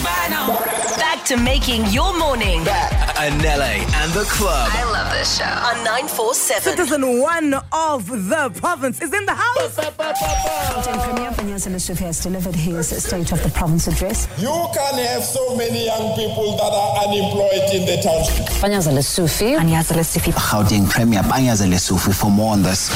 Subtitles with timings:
[0.00, 0.56] Goodbye now.
[0.96, 2.60] Back to making your morning.
[3.20, 4.70] Anele and the club.
[4.72, 5.44] I love this show.
[5.44, 6.62] On 947.
[6.62, 9.76] Citizen one of the province is in the house.
[9.76, 14.26] Gauteng Premier Panyaza Lesufi has delivered his State of the Province address.
[14.38, 18.46] You can have so many young people that are unemployed in the township.
[18.56, 19.58] Panyaza Lesufi.
[19.58, 20.32] Panyaza Lesufi.
[20.32, 22.88] Gauteng Premier Panyaza Lesufi for more on this.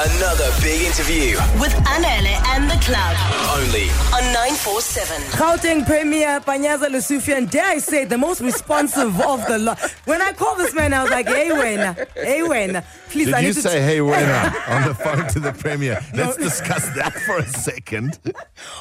[0.00, 1.36] Another big interview.
[1.60, 3.16] With Anele and the club.
[3.52, 5.20] Only On 947.
[5.36, 9.78] Gauteng Premier Panyaza Lesufi, and dare I say, the most responsive of the lot.
[10.06, 13.40] When I called this man, I was like, hey, Wena, hey, Wena, please, Did I
[13.40, 13.60] you need to.
[13.62, 16.00] say, hey, winner, on the phone to the Premier?
[16.14, 18.18] Let's discuss that for a second.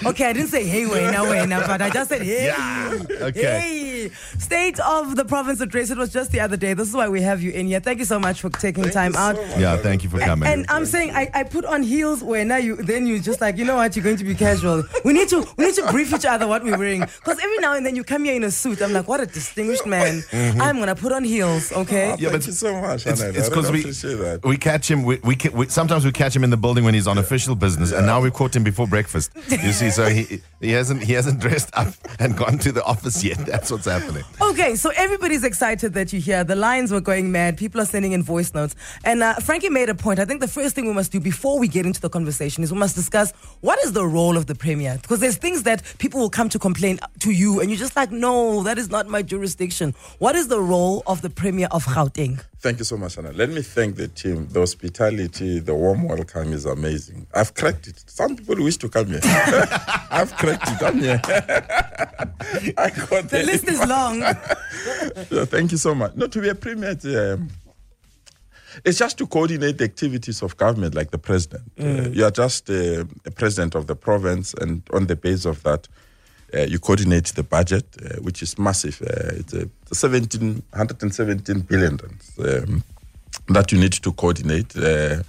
[0.05, 2.45] Okay, I didn't say, hey, Wena, Wena, but I just said, hey.
[2.47, 3.59] Yeah, okay.
[3.59, 5.89] Hey, State of the Province address.
[5.89, 6.73] It was just the other day.
[6.73, 7.79] This is why we have you in here.
[7.79, 9.35] Thank you so much for taking time out.
[9.57, 10.47] Yeah, thank you for coming.
[10.49, 13.57] And I'm saying I, I put on heels where now you then you just like
[13.57, 14.83] you know what you're going to be casual.
[15.05, 17.75] We need to we need to brief each other what we're wearing because every now
[17.75, 18.81] and then you come here in a suit.
[18.81, 20.21] I'm like what a distinguished man.
[20.31, 20.61] Mm-hmm.
[20.61, 22.09] I'm gonna put on heels, okay?
[22.19, 23.35] Yeah, Thank but you so much, It's Anele.
[23.35, 24.43] it's I because we appreciate that.
[24.43, 25.03] we catch him.
[25.03, 27.91] We, we, we sometimes we catch him in the building when he's on official business,
[27.91, 29.31] and now we've caught him before breakfast.
[29.49, 33.23] You see, so he he hasn't he hasn't dressed up and gone to the office
[33.23, 33.37] yet.
[33.45, 34.23] That's what's happening.
[34.41, 36.43] Okay, so everybody's excited that you're here.
[36.43, 37.57] The lines were going mad.
[37.57, 38.75] People are sending in voice notes.
[39.03, 40.19] And uh, Frankie made a point.
[40.19, 42.71] I think the first thing we must do before we get into the conversation is
[42.71, 44.97] we must discuss what is the role of the premier.
[45.01, 48.11] Because there's things that people will come to complain to you, and you're just like,
[48.11, 49.93] no, that is not my jurisdiction.
[50.19, 52.43] What is the role of the premier of Gauteng?
[52.61, 53.31] Thank you so much, Anna.
[53.31, 54.47] Let me thank the team.
[54.49, 57.25] The hospitality, the warm welcome is amazing.
[57.33, 58.03] I've cracked it.
[58.07, 59.21] Some people wish to come here.
[59.23, 60.83] I've cracked it.
[60.83, 61.21] I'm here.
[62.77, 64.21] I got The list is long.
[65.31, 66.15] Yeah, thank you so much.
[66.15, 67.49] No, to be a premier, it's, um,
[68.85, 71.63] it's just to coordinate the activities of government, like the president.
[71.79, 75.63] Uh, you are just uh, a president of the province, and on the base of
[75.63, 75.87] that,
[76.53, 79.01] uh, you coordinate the budget, uh, which is massive.
[79.01, 81.99] Uh, it's a 17, 117 billion
[82.39, 82.83] um,
[83.49, 84.75] that you need to coordinate.
[84.75, 85.21] Uh,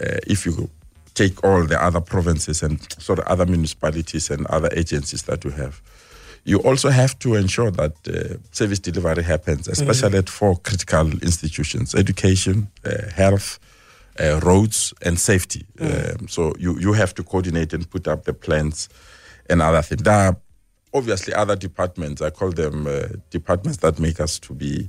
[0.00, 0.70] uh, if you
[1.14, 5.50] take all the other provinces and sort of other municipalities and other agencies that you
[5.50, 5.80] have.
[6.44, 11.94] You also have to ensure that uh, service delivery happens, especially at four critical institutions
[11.94, 13.58] education, uh, health,
[14.18, 15.66] uh, roads, and safety.
[15.80, 18.88] Um, so you, you have to coordinate and put up the plans
[19.50, 20.02] and other things.
[20.02, 20.36] There are
[20.92, 24.88] obviously other departments, I call them uh, departments that make us to be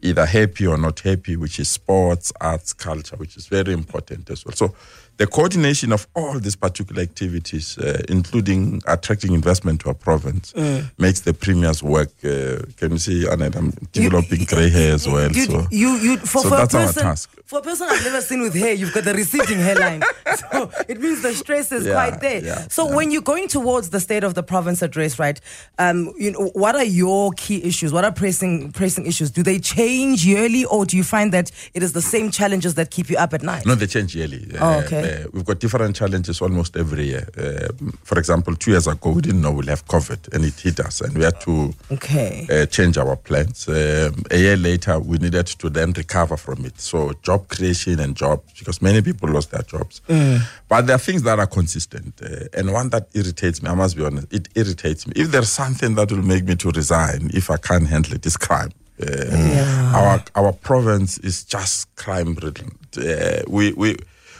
[0.00, 4.44] either happy or not happy, which is sports, arts, culture, which is very important as
[4.44, 4.54] well.
[4.54, 4.74] So
[5.18, 10.54] the coordination of all these particular activities, uh, including attracting investment to a province,
[10.98, 12.08] makes the premier's work.
[12.24, 15.30] Uh, can you see, Annette, I'm developing grey hair as well.
[15.30, 17.30] You, so you, you, for, so for that's a our task.
[17.44, 20.02] For a person I've never seen with hair, you've got the receding hairline.
[20.52, 22.42] So it means the stress is Yeah, quite there.
[22.42, 22.96] yeah, so yeah.
[22.96, 25.38] when you're going towards the state of the province address, right?
[25.78, 27.92] Um, you know, what are your key issues?
[27.92, 29.30] What are pressing pressing issues?
[29.30, 32.90] Do they change yearly, or do you find that it is the same challenges that
[32.90, 33.66] keep you up at night?
[33.66, 34.46] No, they change yearly.
[34.58, 35.11] Oh, okay.
[35.11, 37.26] uh, we've got different challenges almost every year.
[37.36, 37.68] Uh,
[38.04, 41.00] for example, two years ago, we didn't know we'll have COVID and it hit us,
[41.00, 42.46] and we had to Okay.
[42.50, 43.68] uh, change our plans.
[43.68, 43.74] Um,
[44.30, 46.80] a year later, we needed to then recover from it.
[46.80, 50.00] So, job creation and jobs, because many people lost their jobs.
[50.68, 52.20] But there are things that are consistent.
[52.22, 55.12] Uh, and one that irritates me, I must be honest, it irritates me.
[55.16, 58.36] If there's something that will make me to resign if I can't handle it, it's
[58.36, 58.72] crime.
[59.00, 62.70] Uh, Our our province is just crime ridden.
[62.96, 63.96] Uh, we we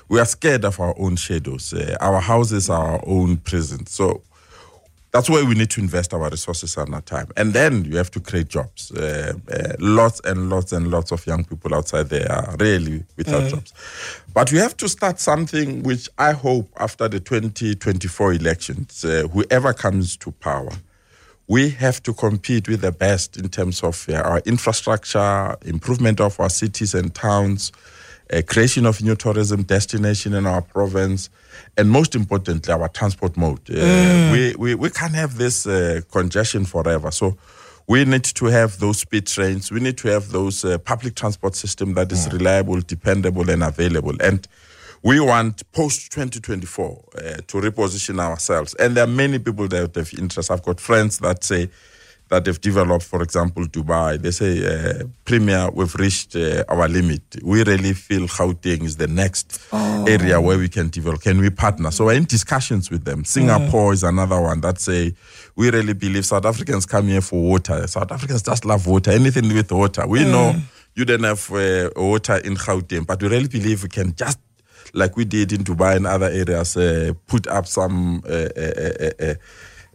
[0.08, 1.72] we are scared of our own shadows.
[1.72, 3.90] Uh, our houses are our own prisons.
[3.90, 4.22] So
[5.12, 7.28] that's where we need to invest our resources and our time.
[7.36, 8.90] And then you have to create jobs.
[8.90, 13.48] Uh, uh, lots and lots and lots of young people outside there are really without
[13.50, 13.74] jobs.
[14.32, 19.74] But we have to start something which I hope after the 2024 elections, uh, whoever
[19.74, 20.72] comes to power,
[21.46, 26.40] we have to compete with the best in terms of uh, our infrastructure, improvement of
[26.40, 27.70] our cities and towns,
[28.32, 31.28] uh, creation of new tourism destination in our province,
[31.76, 33.60] and most importantly, our transport mode.
[33.70, 37.10] Uh, we, we, we can't have this uh, congestion forever.
[37.10, 37.36] So
[37.86, 39.70] we need to have those speed trains.
[39.70, 44.14] We need to have those uh, public transport system that is reliable, dependable, and available.
[44.20, 44.46] And
[45.02, 48.74] we want post 2024 uh, to reposition ourselves.
[48.74, 50.50] And there are many people that have interest.
[50.50, 51.70] I've got friends that say
[52.32, 54.16] that they've developed, for example, Dubai.
[54.16, 57.22] They say, uh, Premier, we've reached uh, our limit.
[57.42, 59.60] We really feel Gauteng is the next
[60.08, 61.20] area where we can develop.
[61.20, 61.90] Can we partner?
[61.90, 63.26] So we're in discussions with them.
[63.26, 65.14] Singapore is another one that say,
[65.56, 67.86] we really believe South Africans come here for water.
[67.86, 69.10] South Africans just love water.
[69.10, 70.06] Anything with water.
[70.06, 70.56] We know
[70.94, 74.38] you don't have uh, water in Gauteng, but we really believe we can just
[74.94, 79.34] like we did in Dubai and other areas, uh, put up some uh, uh,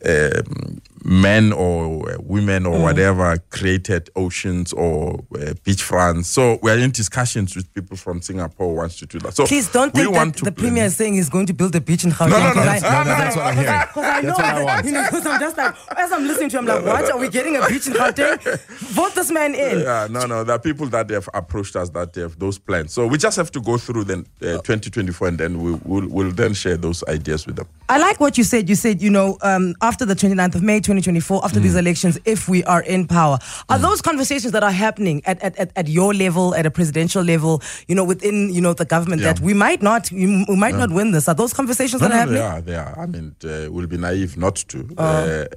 [0.06, 2.72] um, men or uh, women Mm.
[2.74, 6.30] or whatever created oceans or uh, beach fronts.
[6.30, 9.36] So we are in discussions with people from Singapore who wants to do that.
[9.36, 12.04] So Please don't think that the premier is saying he's going to build a beach
[12.04, 12.30] in Gauteng.
[12.32, 13.80] no, no, Because that's- no, no, that's what I'm hearing.
[13.88, 14.86] Because I know That's what I that, want.
[14.86, 17.12] you know, because I'm just like, as I'm listening to him, I'm like, what?
[17.12, 18.60] Are we getting a beach in Gauteng?
[18.94, 19.80] Vote this man in.
[19.82, 20.44] Yeah, no, no.
[20.44, 22.94] There are people that they have approached us that they have those plans.
[22.94, 26.32] So we just have to go through then uh, 2024 and then we, we'll, we'll
[26.32, 27.68] then share those ideas with them.
[27.90, 28.68] I like what you said.
[28.68, 31.64] You said, you know, um, after the 29th of May 2024, after Mm.
[31.64, 33.38] these elections, if we are in power,
[33.70, 37.24] are those conversations that are happening at, at, at, at your level, at a presidential
[37.24, 39.34] level, you know, within, you know, the government Yeah.
[39.34, 41.28] that we might not, we might not win this?
[41.28, 42.36] Are those conversations No, that are happening?
[42.42, 42.94] they are, they are.
[43.00, 44.78] I mean, uh, we'll be naive not to.
[44.98, 45.02] Uh,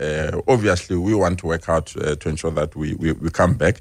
[0.00, 3.54] uh, obviously, we want to work out uh, to ensure that we, we, we come
[3.54, 3.80] back.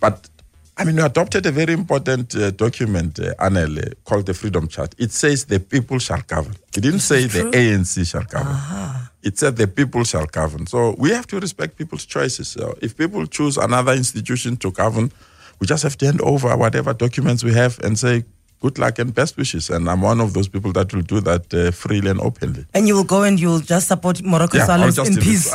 [0.00, 0.28] But,
[0.76, 4.66] I mean, we adopted a very important uh, document, uh, Anel, uh, called the Freedom
[4.68, 4.94] Chart.
[4.98, 6.56] It says the people shall govern.
[6.76, 8.56] It didn't say the ANC shall govern.
[9.24, 10.66] It said the people shall govern.
[10.66, 12.48] So we have to respect people's choices.
[12.48, 15.10] So if people choose another institution to govern,
[15.58, 18.24] we just have to hand over whatever documents we have and say,
[18.64, 19.68] good luck and best wishes.
[19.68, 22.64] And I'm one of those people that will do that uh, freely and openly.
[22.72, 25.50] And you will go and you'll just support Morocco Yeah, just in peace.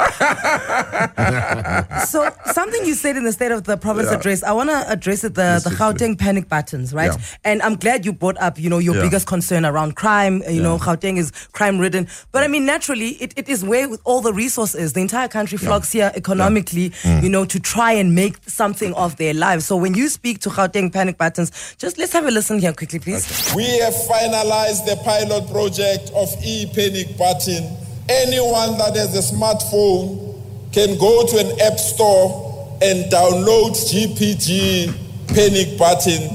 [2.08, 4.18] so something you said in the State of the Province Yeah.
[4.18, 7.12] address, I want to address it, the, Yes, the yes, Gauteng panic buttons, right?
[7.12, 7.26] Yeah.
[7.50, 10.44] And I'm glad you brought up, you know, your biggest concern around crime.
[10.48, 12.08] You know, Gauteng is crime ridden.
[12.32, 15.92] But I mean, naturally, it, it is where all the resources, the entire country flocks
[15.92, 17.24] here economically, Mm.
[17.24, 19.66] you know, to try and make something of their lives.
[19.66, 22.99] So when you speak to Gauteng panic buttons, just let's have a listen here quickly,
[23.02, 23.54] please.
[23.56, 27.78] We have finalized the pilot project of e-panic button.
[28.10, 30.36] Anyone that has a smartphone
[30.72, 34.94] can go to an app store and download GPG
[35.28, 36.30] panic button.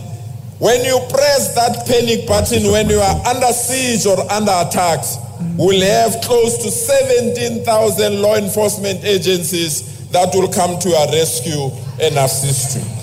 [0.58, 5.16] When you press that panic button when you are under siege or under attacks,
[5.56, 11.70] we'll have close to 17,000 law enforcement agencies that will come to your rescue
[12.00, 12.94] and assist you.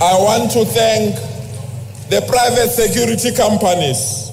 [0.00, 1.27] I want to thank
[2.10, 4.30] the private security companies.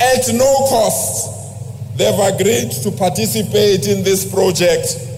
[0.00, 1.32] At no cost
[1.96, 5.13] they've agreed to participate in this project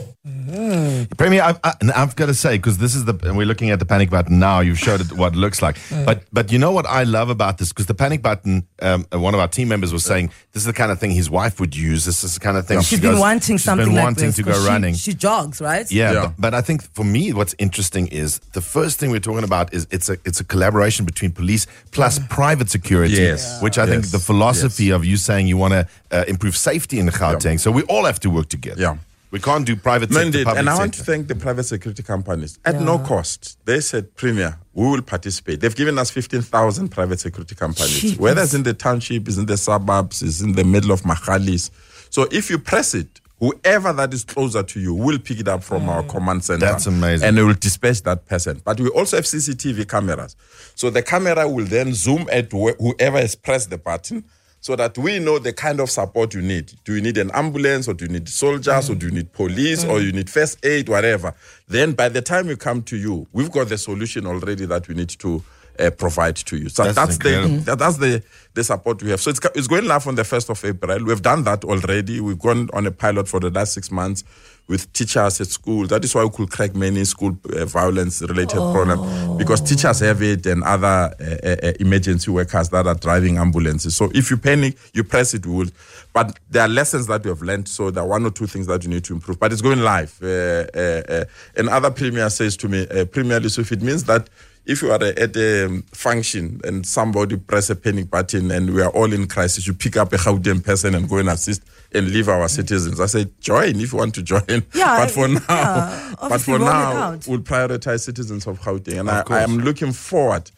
[1.16, 3.70] Premier, I've, I, and I've got to say because this is the and we're looking
[3.70, 4.60] at the panic button now.
[4.60, 7.58] You've showed it what it looks like, but but you know what I love about
[7.58, 8.66] this because the panic button.
[8.82, 11.10] Um, uh, one of our team members was saying this is the kind of thing
[11.10, 12.04] his wife would use.
[12.04, 14.04] This is the kind of thing She's she been goes- wanting she's something been like
[14.04, 14.94] wanting this to go she- running.
[14.94, 15.90] She jogs, right?
[15.90, 16.20] Yeah, Yeah.
[16.26, 19.72] But, but I think for me, what's interesting is the first thing we're talking about
[19.72, 23.62] is it's a it's a collaboration between police plus private security, Yes.
[23.62, 27.06] which I think the philosophy of you saying you want to uh, improve safety in
[27.06, 27.58] the Gauteng.
[27.58, 28.80] So we all have to work together.
[28.82, 28.96] Yeah.
[29.30, 30.44] We can't do private No, sector, indeed.
[30.44, 33.58] public And I want to thank the private security companies at no cost.
[33.64, 35.60] They said, Premier, we will participate.
[35.60, 38.18] They've given us 15,000 private security companies, Jeez.
[38.18, 41.70] whether it's in the township, is in the suburbs, is in the middle of Mahalis.
[42.10, 45.62] So if you press it, whoever that is closer to you will pick it up
[45.62, 46.08] from our mm.
[46.08, 46.64] command center.
[46.64, 47.28] That's amazing.
[47.28, 48.62] And it will dispatch that person.
[48.64, 50.36] But we also have CCTV cameras.
[50.74, 54.24] So the camera will then zoom at wh- whoever has pressed the button
[54.60, 56.72] so that we know the kind of support you need.
[56.84, 59.84] Do you need an ambulance or do you need soldiers or do you need police
[59.84, 61.34] or you need first aid, whatever?
[61.68, 64.94] Then by the time we come to you, we've got the solution already that we
[64.94, 65.42] need to
[65.78, 66.68] uh, provide to you.
[66.68, 68.22] So That's that's, the that, that's the
[68.54, 69.20] the support we have.
[69.20, 71.04] So it's it's going live on the first of April.
[71.04, 72.20] We've done that already.
[72.20, 74.24] We've gone on a pilot for the last six months
[74.68, 75.86] with teachers at school.
[75.86, 80.22] That is why we could crack many school uh, violence related problems because teachers have
[80.22, 83.94] it and other uh, uh, uh, emergency workers that are driving ambulances.
[83.94, 85.70] So if you panic, you press it, we will.
[86.12, 87.68] But there are lessons that we have learned.
[87.68, 89.38] So there are one or two things that you need to improve.
[89.38, 90.18] But it's going live.
[90.22, 91.24] Uh, uh, uh,
[91.56, 94.28] and other premier says to me, uh, Premier Lesufi, it means that
[94.66, 98.82] if you are at a um, function and somebody press a panic button and we
[98.82, 102.10] are all in crisis, you pick up a Gauteng person and go and assist and
[102.10, 103.00] leave our citizens.
[103.00, 104.42] I say, join if you want to join.
[104.74, 109.00] Yeah, but for now, yeah, but for now, we'll prioritize citizens of Gauteng.
[109.00, 110.50] And Of I, I, am looking forward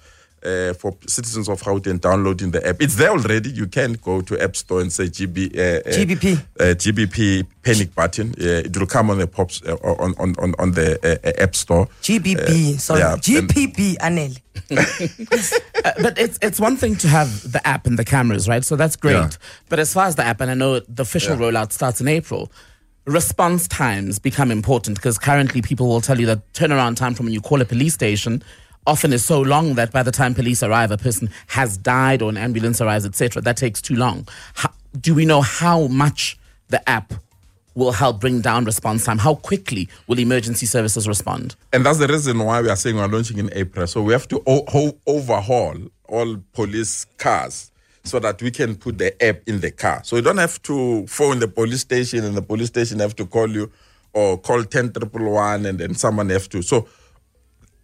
[0.44, 2.80] uh, for citizens of Gauteng downloading the app.
[2.80, 3.50] It's there already.
[3.50, 6.36] You can go to App Store and say GB, uh, uh, GBP.
[6.60, 8.30] uh, GBP panic button.
[8.38, 11.42] Uh, it will come on the pops uh, on, on, on, on the uh, uh,
[11.42, 11.86] App Store.
[12.02, 13.00] GBP, Uh, sorry.
[13.00, 14.38] yeah, GPP, Anel.
[15.84, 18.64] Uh, but it's it's one thing to have the app and the cameras, right?
[18.64, 19.12] So that's great.
[19.14, 19.30] Yeah.
[19.68, 22.50] But as far as the app, and I know the official rollout starts in April,
[23.06, 27.32] response times become important because currently people will tell you that turnaround time from when
[27.32, 28.42] you call a police station
[28.86, 32.30] often is so long that by the time police arrive, a person has died or
[32.30, 33.42] an ambulance arrives, etc.
[33.42, 34.26] That takes too long.
[34.54, 37.12] How, do we know how much the app
[37.74, 39.18] will help bring down response time?
[39.18, 41.54] How quickly will emergency services respond?
[41.72, 43.86] And that's the reason why we are saying we're launching in April.
[43.86, 45.76] So we have to o- overhaul
[46.08, 47.70] all police cars
[48.04, 50.00] so that we can put the app in the car.
[50.02, 53.26] So you don't have to phone the police station and the police station have to
[53.26, 53.70] call you
[54.14, 56.62] or call 10 111 and then someone have to.
[56.62, 56.88] So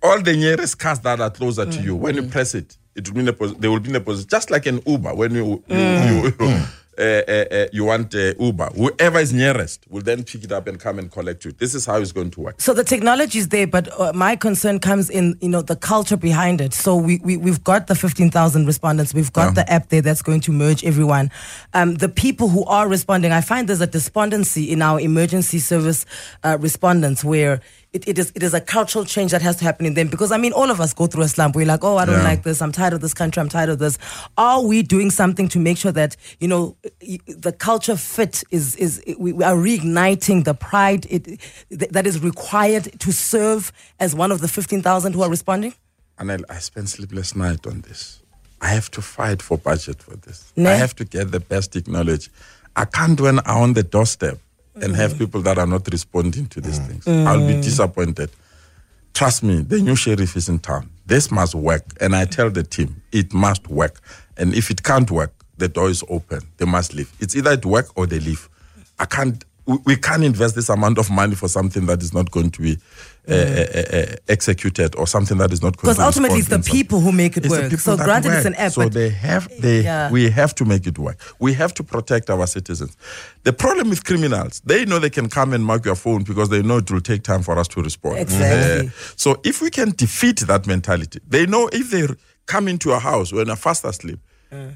[0.04, 3.14] all the nearest cars that are closer to you, when you press it, it will
[3.14, 5.14] be in a pos- they will be in a position, just like an Uber.
[5.14, 6.32] When you you, you,
[6.96, 10.68] uh, uh, uh, you want uh, Uber, whoever is nearest will then pick it up
[10.68, 11.50] and come and collect you.
[11.50, 12.60] This is how it's going to work.
[12.60, 16.16] So the technology is there, but uh, my concern comes in, you know, the culture
[16.16, 16.72] behind it.
[16.72, 19.12] So we, we we've got the fifteen thousand respondents.
[19.12, 21.32] We've got the app there that's going to merge everyone.
[21.72, 26.04] Um, the people who are responding, I find there's a despondency in our emergency service
[26.44, 27.60] uh, respondents where.
[27.94, 30.32] It, it is it is a cultural change that has to happen in them because
[30.32, 31.54] I mean all of us go through a slump.
[31.54, 32.24] We're like, oh, I don't Yeah.
[32.32, 32.60] like this.
[32.60, 33.40] I'm tired of this country.
[33.40, 33.98] I'm tired of this.
[34.36, 36.76] Are we doing something to make sure that you know
[37.28, 43.12] the culture fit is is we are reigniting the pride it, that is required to
[43.12, 43.70] serve
[44.00, 45.72] as one of the fifteen thousand who are responding?
[46.18, 48.20] And I, I spent sleepless night on this.
[48.60, 50.52] I have to fight for budget for this.
[50.58, 52.28] I have to get the best technology.
[52.74, 54.38] I can't when I'm on the doorstep
[54.76, 55.18] and have mm.
[55.18, 56.86] people that are not responding to these mm.
[56.86, 57.08] things.
[57.08, 57.62] I'll be mm.
[57.62, 58.30] disappointed.
[59.12, 60.90] Trust me, the new sheriff is in town.
[61.06, 61.84] This must work.
[62.00, 64.00] And I tell the team, it must work.
[64.36, 66.40] And if it can't work, the door is open.
[66.56, 67.12] They must leave.
[67.20, 68.48] It's either it work or they leave.
[68.98, 69.44] I can't.
[69.66, 72.60] We we can't invest this amount of money for something that is not going to
[72.62, 72.78] be
[73.26, 76.70] uh, uh, uh, executed or something that is not Because ultimately it's the respond in
[76.70, 77.72] some- people who make it work.
[77.80, 80.10] So granted it's an app, So they have they Yeah.
[80.10, 81.18] we have to make it work.
[81.38, 82.96] We have to protect our citizens.
[83.44, 86.62] The problem with criminals, they know they can come and mark your phone because they
[86.62, 88.18] know it will take time for us to respond.
[88.18, 88.90] Exactly.
[89.16, 92.06] So if we can defeat that mentality, they know if they
[92.46, 94.18] come into a house when you're fast asleep,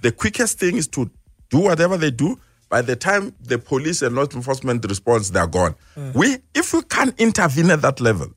[0.02, 1.10] the quickest thing is to
[1.50, 2.38] do whatever they do.
[2.70, 5.74] By the time the police and law enforcement responds, they're gone.
[6.14, 8.28] We, if we can't intervene at that level,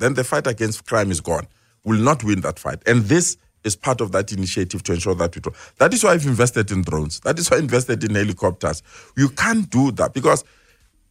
[0.00, 1.46] then the fight against crime is gone.
[1.84, 2.82] We'll not win that fight.
[2.86, 5.52] And this is part of that initiative to ensure that we do.
[5.78, 7.20] That is why I've invested in drones.
[7.20, 8.82] That is why I invested in helicopters.
[9.16, 10.44] You can't do that because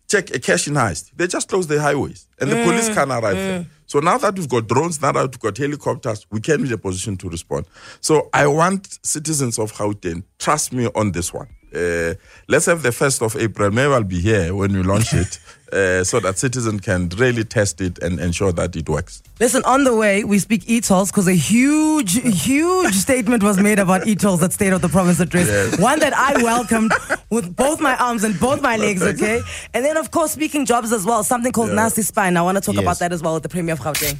[0.07, 1.11] check a cash in heist.
[1.15, 3.65] They just close the highways and the police can't arrive there.
[3.85, 6.73] So now that we've got drones, now that we've got helicopters, we can be in
[6.73, 7.65] a position to respond.
[8.01, 11.47] So I want citizens of Gauteng, trust me on this one.
[11.73, 12.15] Uh,
[12.47, 13.69] let's have the 1st of April.
[13.71, 15.39] Maybe I'll be here when we launch it
[15.73, 19.21] uh, so that citizens can really test it and ensure that it works.
[19.39, 24.05] Listen, on the way, we speak e-tolls because a huge, huge statement was made about
[24.07, 25.79] e-tolls at State of the Province address.
[25.79, 26.91] One that I welcomed
[27.29, 29.41] with both my arms and both my legs, okay?
[29.73, 32.35] And then, of course, speaking jobs as well, something called Nasi iSpani.
[32.37, 32.81] I want to talk Yes.
[32.83, 34.17] about that as well with the Premier of Gauteng.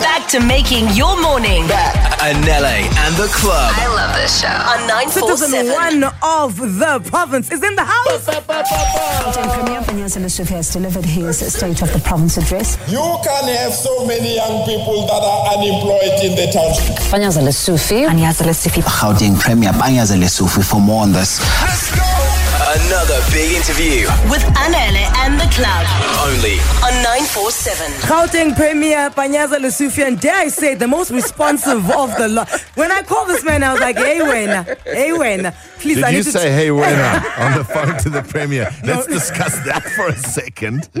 [0.00, 1.64] Back to making your morning.
[1.64, 3.74] Anele and the club.
[3.76, 4.48] I love this show.
[4.48, 6.00] On Citizen 947.
[6.00, 8.28] one of the province is in the house.
[9.94, 12.76] Gauteng Premier Panyaza Lesufi has delivered his State of the Province address.
[12.88, 16.96] You can have so many young people that are unemployed in the township.
[17.10, 18.06] Panyaza Lesufi.
[18.06, 18.82] Panyaza Lesufi.
[18.82, 21.38] Gauteng Premier Panyaza Lesufi for more on this.
[22.74, 24.08] Another big interview.
[24.28, 25.86] With Anele and the club.
[26.26, 27.92] Only On 947.
[28.08, 32.50] Gauteng Premier Panyaza Lesufi, and dare I say, the most responsive of the lot.
[32.74, 36.10] When I called this man, I was like, hey, Wena, hey, Wena, please, Did I
[36.10, 38.68] you need to say, hey, winner, on the phone to the premier?
[38.84, 39.14] Let's No.
[39.14, 40.88] discuss that for a second.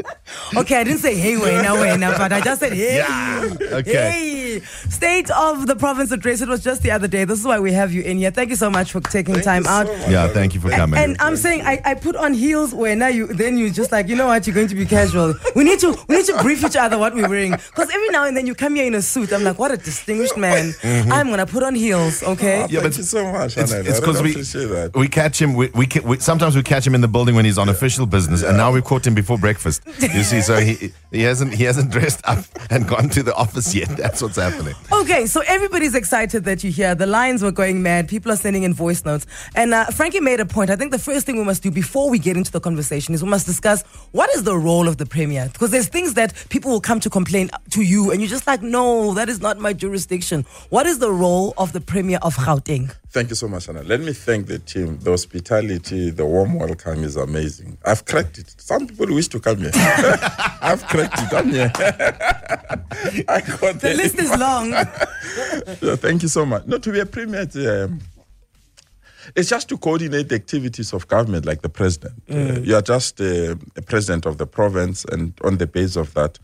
[0.56, 2.96] Okay, I didn't say hey Wena Wena, but I just said hey.
[2.96, 3.92] Yeah, okay.
[3.92, 4.60] Hey.
[4.60, 6.40] State of the province address.
[6.40, 7.24] It was just the other day.
[7.24, 8.30] This is why we have you in here.
[8.30, 9.86] Thank you so much for taking time you out.
[9.86, 10.08] so much.
[10.10, 10.98] Yeah, thank you for coming.
[10.98, 14.08] And I'm saying I, I put on heels where now you then you just like
[14.08, 15.34] you know what you're going to be casual.
[15.56, 18.24] We need to we need to brief each other what we're wearing because every now
[18.24, 19.32] and then you come here in a suit.
[19.32, 20.72] I'm like what a distinguished man.
[20.84, 22.22] I'm gonna put on heels.
[22.22, 22.60] Okay.
[22.60, 23.86] Yeah, Thank but you so much, It's Anele.
[23.86, 24.92] it's I because we that.
[24.94, 25.54] we catch him.
[25.54, 28.42] We, we, we sometimes we catch him in the building when he's on official business,
[28.42, 29.82] and now we've caught him before breakfast.
[30.00, 33.74] You see, so he he hasn't he hasn't dressed up and gone to the office
[33.74, 33.88] yet.
[33.96, 34.74] That's what's happening.
[34.92, 36.94] Okay, so everybody's excited that you're here.
[36.94, 38.08] The lines were going mad.
[38.08, 39.26] People are sending in voice notes.
[39.54, 40.70] And uh, Frankie made a point.
[40.70, 43.22] I think the first thing we must do before we get into the conversation is
[43.22, 43.82] we must discuss
[44.12, 45.48] what is the role of the Premier?
[45.52, 48.62] Because there's things that people will come to complain to you, and you're just like,
[48.62, 50.44] no, that is not my jurisdiction.
[50.70, 52.94] What is the role of the Premier of Gauteng?
[53.10, 53.82] Thank you so much, Anna.
[53.84, 54.98] Let me thank the team.
[54.98, 57.78] The hospitality, the warm welcome is amazing.
[57.84, 58.54] I've cracked it.
[58.58, 59.70] Some people wish to come here.
[59.74, 61.32] I've cracked it.
[61.32, 61.70] I'm here.
[63.28, 64.72] I got The list is long.
[65.98, 66.66] Thank you so much.
[66.66, 68.00] No, to be a premier, it's, um,
[69.34, 72.14] it's just to coordinate the activities of government, like the president.
[72.30, 76.12] Uh, you are just uh, a president of the province, and on the base of
[76.14, 76.38] that,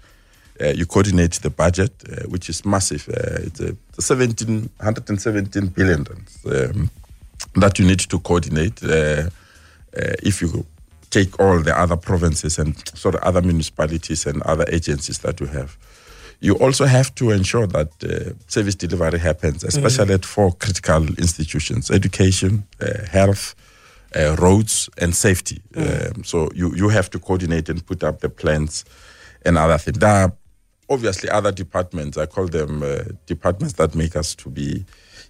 [0.60, 3.08] uh, you coordinate the budget, uh, which is massive.
[3.08, 6.06] Uh, it's a 17, 117 billion
[6.46, 6.90] um,
[7.56, 8.82] that you need to coordinate.
[8.82, 9.28] Uh,
[9.96, 10.64] uh, if you
[11.10, 15.46] take all the other provinces and sort of other municipalities and other agencies that you
[15.46, 15.76] have.
[16.40, 21.90] You also have to ensure that uh, service delivery happens, especially at four critical institutions
[21.90, 23.54] education, uh, health,
[24.16, 25.61] uh, roads and safety.
[25.76, 28.85] Um, so you, you have to coordinate and put up the plans
[29.44, 29.99] and other things.
[29.99, 30.32] There are
[30.88, 34.85] obviously other departments, I call them uh, departments that make us to be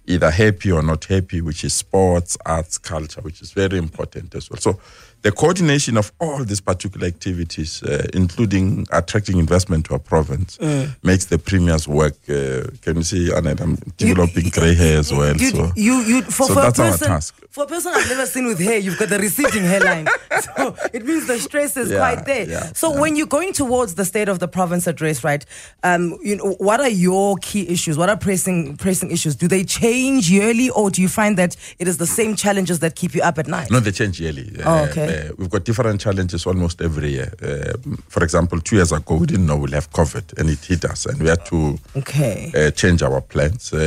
[0.07, 4.49] either happy or not happy, which is sports, arts, culture, which is very important as
[4.49, 4.59] well.
[4.59, 4.79] So
[5.21, 10.59] the coordination of all these particular activities, uh, including attracting investment to a province,
[11.03, 12.15] makes the premiers work.
[12.27, 15.35] Uh, can you see, Annette, I'm developing grey hair as well.
[15.37, 17.35] You, so you, you, for, so for that's a our person, task.
[17.51, 20.07] For a person I've never seen with hair, you've got the receding hairline.
[20.55, 22.49] So it means the stress is Yeah, quite there.
[22.49, 25.45] yeah, so when you're going towards the state of the province address, right?
[25.83, 27.95] Um, you know, what are your key issues?
[27.95, 29.35] What are pressing pressing issues?
[29.35, 32.95] Do they change yearly, or do you find that it is the same challenges that
[32.95, 33.69] keep you up at night?
[33.71, 34.51] No, they change yearly.
[34.65, 35.27] Oh, okay.
[35.29, 37.33] uh, we've got different challenges almost every year.
[37.41, 37.73] Uh,
[38.09, 41.05] for example, two years ago, we didn't know we'll have COVID, and it hit us,
[41.05, 42.51] and we had to Okay.
[42.55, 43.73] uh, change our plans.
[43.73, 43.79] Um,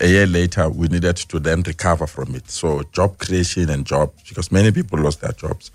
[0.00, 2.50] a year later, we needed to then recover from it.
[2.50, 5.70] So, job creation and jobs, because many people lost their jobs.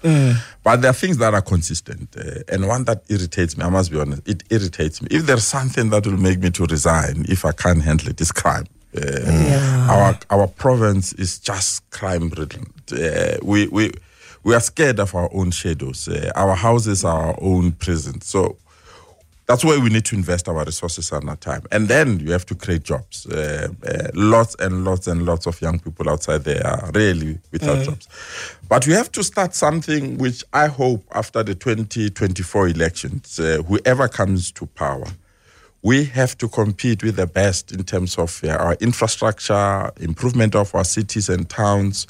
[0.63, 3.63] But there are things that are consistent, uh, and one that irritates me.
[3.65, 5.07] I must be honest, it irritates me.
[5.11, 8.31] If there's something that will make me to resign if I can't handle it, it's
[8.31, 8.65] crime.
[8.95, 12.65] Uh, Our our province is just crime ridden.
[12.91, 13.91] Uh, we we
[14.43, 16.07] we are scared of our own shadows.
[16.07, 18.25] Uh, our houses are our own prisons.
[18.27, 18.57] So
[19.48, 21.62] that's why we need to invest our resources and our time.
[21.71, 23.25] And then you have to create jobs.
[23.25, 27.83] Uh, uh, lots and lots and lots of young people outside there are really without
[27.86, 28.07] jobs.
[28.69, 34.07] But we have to start something which I hope after the 2024 elections, uh, whoever
[34.07, 35.07] comes to power,
[35.83, 40.73] we have to compete with the best in terms of uh, our infrastructure, improvement of
[40.75, 42.05] our cities and towns,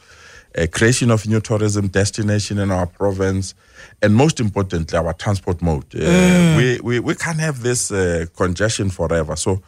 [0.58, 3.54] uh, creation of new tourism destination in our province,
[4.02, 5.86] and most importantly, our transport mode.
[5.96, 9.36] Uh, we, we, we can't have this uh, congestion forever.
[9.38, 9.62] So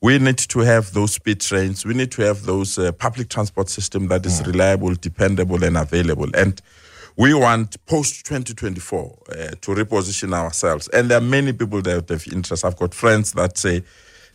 [0.00, 1.84] we need to have those speed trains.
[1.84, 6.28] We need to have those uh, public transport system that is reliable, dependable, and available.
[6.34, 6.60] And
[7.20, 10.88] we want post 2024 uh, to reposition ourselves.
[10.88, 12.64] And there are many people that have interest.
[12.64, 13.82] I've got friends that say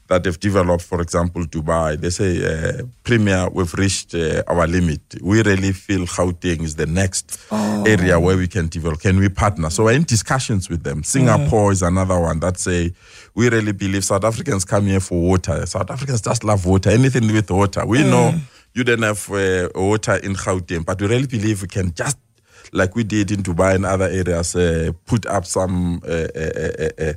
[0.08, 2.00] that they've developed, for example, Dubai.
[2.00, 5.02] They say, uh, Premier, we've reached uh, our limit.
[5.20, 9.00] We really feel Gauteng is the next area where we can develop.
[9.00, 9.72] Can we partner?
[9.72, 11.02] So we're in discussions with them.
[11.02, 12.94] Singapore is another one that say,
[13.34, 15.66] we really believe South Africans come here for water.
[15.66, 16.92] South Africans just love water.
[16.92, 17.84] Anything with water.
[17.84, 18.36] We know
[18.76, 22.18] you don't have uh, water in Gauteng, but we really believe we can just
[22.74, 27.14] like we did in Dubai and other areas, uh, put up some uh, uh,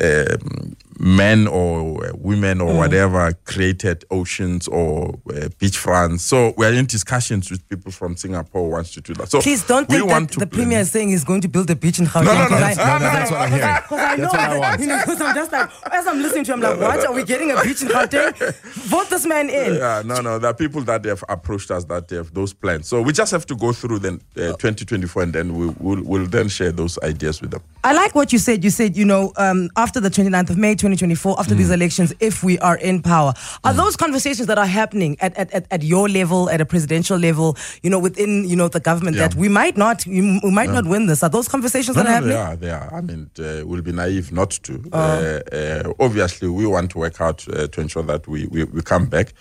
[0.00, 6.24] um, men or uh, women or whatever created oceans or uh, beach fronts.
[6.24, 9.28] So we are in discussions with people from Singapore who wants to do that.
[9.30, 11.76] So Please don't we think that the premier is saying he's going to build a
[11.76, 12.24] beach in Gauteng.
[12.24, 13.74] no, no, 'cause I- no, no, that's what I'm hearing.
[13.76, 14.80] Because I know That's what I that, want.
[14.80, 17.06] you know, because I'm just like, as I'm listening to him, I'm like, what?
[17.06, 18.54] Are we getting a beach in Gauteng?
[18.86, 19.74] Vote this man in.
[19.74, 20.38] Yeah, no, no.
[20.38, 22.88] There are people that have approached us that have those plans.
[22.88, 26.26] So we just have to go through then uh, 2024 and then we, we'll, we'll
[26.26, 27.62] then share those ideas with them.
[27.84, 28.64] I like what you said.
[28.64, 31.58] You said, you know, um, after the 29th of May 2024, after Mm.
[31.58, 35.52] these elections, if we are in power, are those conversations that are happening at, at,
[35.52, 39.16] at, at your level, at a presidential level, you know, within, you know, the government
[39.16, 39.28] Yeah.
[39.28, 40.20] that we might not, we
[40.60, 41.22] might not win this?
[41.22, 42.36] Are those conversations No, that are no, happening?
[42.36, 42.56] they are.
[42.56, 42.94] They are.
[42.94, 44.72] I mean, uh, we'll be naive not to.
[44.92, 48.80] Uh, uh, obviously, we want to work out uh, to ensure that we, we, we
[48.82, 49.32] come back.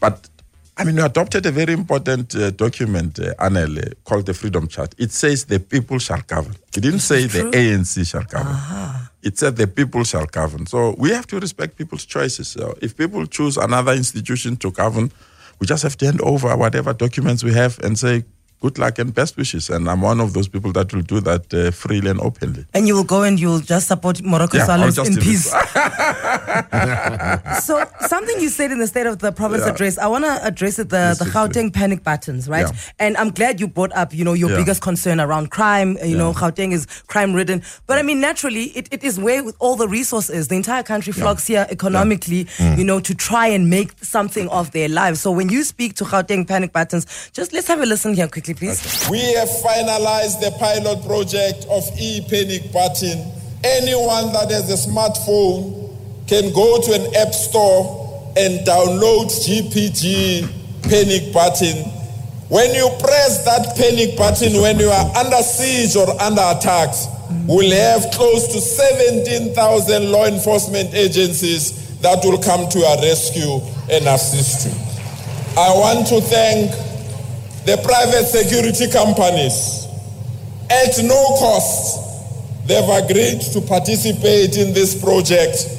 [0.00, 0.28] But
[0.80, 4.94] I mean, we adopted a very important uh, document, uh, Anel, called the Freedom Chart.
[4.96, 6.54] It says the people shall govern.
[6.76, 8.56] It didn't say the ANC shall govern.
[9.22, 10.66] It said the people shall govern.
[10.66, 12.48] So we have to respect people's choices.
[12.48, 15.10] So if people choose another institution to govern,
[15.58, 18.24] we just have to hand over whatever documents we have and say,
[18.60, 19.70] good luck and best wishes.
[19.70, 22.64] And I'm one of those people that will do that uh, freely and openly.
[22.74, 25.52] And you will go and you'll just support Morocco Yeah, I'll Silence just in peace.
[27.62, 29.72] so something you said in the state of the province Yeah.
[29.72, 32.66] address, I want to address it the, the Yes, Gauteng panic buttons, right?
[32.66, 32.78] Yeah.
[32.98, 34.56] And I'm glad you brought up, you know, your Yeah.
[34.56, 35.98] biggest concern around crime.
[36.04, 36.32] You know.
[36.32, 40.48] Gauteng is crime ridden, but I mean, naturally, it, it is where all the resources,
[40.48, 42.78] the entire country flocks here economically, Mm.
[42.78, 45.20] you know, to try and make something of their lives.
[45.20, 48.54] So when you speak to Gauteng panic buttons, just let's have a listen here quickly,
[48.54, 49.08] please.
[49.10, 53.32] We have finalized the pilot project of e-panic button.
[53.64, 55.87] Anyone that has a smartphone
[56.28, 60.44] can go to an app store and download GPG
[60.84, 61.88] panic button.
[62.48, 66.94] When you press that panic button when you are under siege or under attack,
[67.48, 73.58] we'll have close to 17,000 law enforcement agencies that will come to your rescue
[73.90, 74.88] and assist you.
[75.58, 76.70] I want to thank
[77.64, 79.86] the private security companies
[80.70, 82.06] at no cost
[82.68, 85.77] they've agreed to participate in this project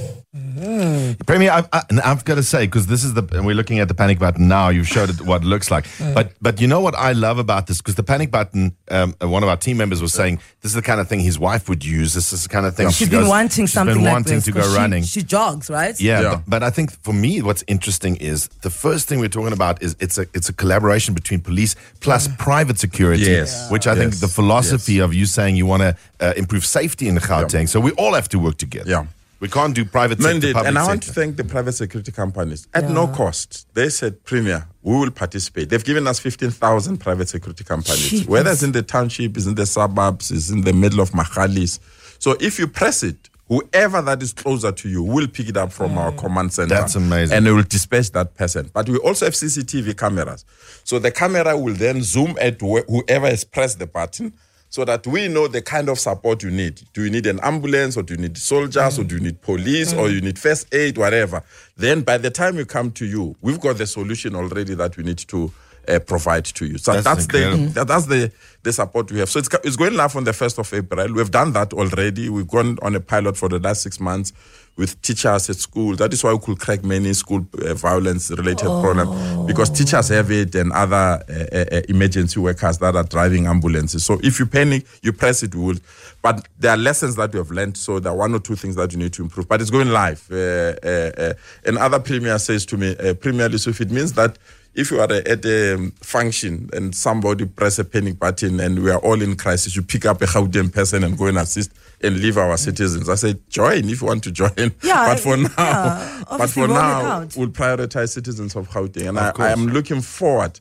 [1.30, 3.78] Premier, I, I, and I've got to say because this is the and we're looking
[3.78, 4.70] at the panic button now.
[4.70, 7.68] You've showed it what it looks like, but but you know what I love about
[7.68, 8.76] this because the panic button.
[8.90, 11.20] Um, uh, one of our team members was saying this is the kind of thing
[11.20, 12.16] his wife would use.
[12.16, 14.14] This is the kind of thing She's she been goes- wanting she's something been like
[14.14, 15.04] wanting this to 'cause go she, running.
[15.04, 16.00] She jogs, right?
[16.02, 16.30] Yeah, Yeah.
[16.32, 19.84] But, but I think for me, what's interesting is the first thing we're talking about
[19.84, 23.26] is it's a it's a collaboration between police plus private security.
[23.26, 23.70] Yes.
[23.70, 24.22] which I think Yes.
[24.22, 27.80] the philosophy of you saying you want to uh, improve safety in the Gauteng, so
[27.80, 28.90] we all have to work together.
[28.90, 29.06] Yeah.
[29.40, 30.54] We can't do private No, sector, indeed.
[30.54, 32.68] public And I want to thank the private security companies.
[32.74, 35.70] At no cost, they said, Premier, we will participate.
[35.70, 38.28] They've given us 15,000 private security companies, Jeez.
[38.28, 41.80] whether it's in the township, is in the suburbs, is in the middle of Mahalis.
[42.20, 45.72] So if you press it, whoever that is closer to you will pick it up
[45.72, 46.76] from our command center.
[46.76, 47.36] That's amazing.
[47.38, 48.70] And it will dispatch that person.
[48.74, 50.44] But we also have CCTV cameras.
[50.84, 54.34] So the camera will then zoom at wh- whoever has pressed the button
[54.70, 56.82] so that we know the kind of support you need.
[56.94, 59.94] Do you need an ambulance or do you need soldiers or do you need police
[59.94, 61.42] or you need first aid, whatever?
[61.76, 65.04] Then by the time we come to you, we've got the solution already that we
[65.04, 65.52] need to
[65.88, 66.78] uh, provide to you.
[66.78, 69.30] So That's that's, the that- that's the the support we have.
[69.30, 71.14] So it's it's going live on the first of April.
[71.14, 72.30] We've done that already.
[72.30, 74.34] We've gone on a pilot for the last six months
[74.80, 75.96] with teachers at school.
[75.98, 80.32] That is why we could crack many school uh, violence related problems because teachers have
[80.32, 84.06] it and other uh, uh, uh, emergency workers that are driving ambulances.
[84.06, 85.54] So if you panic, you press it.
[85.54, 85.76] Will.
[86.22, 87.76] But there are lessons that we have learned.
[87.76, 89.50] So there are one or two things that you need to improve.
[89.50, 90.26] But it's going live.
[90.32, 90.36] Uh,
[90.82, 91.34] uh, uh,
[91.66, 94.38] another premier says to me, uh, Premier Lesufi, it means that
[94.76, 98.92] if you are at a um, function and somebody press a panic button and we
[98.92, 102.18] are all in crisis, you pick up a Gauteng person and go and assist and
[102.20, 103.10] leave our citizens.
[103.10, 104.52] I say, join if you want to join.
[104.82, 109.10] Yeah, but for now, yeah, but for now, we'll prioritize citizens of Gauteng.
[109.10, 110.60] And Of I, I am looking forward